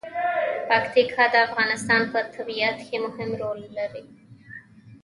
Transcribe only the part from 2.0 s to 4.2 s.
په طبیعت کې مهم رول لري.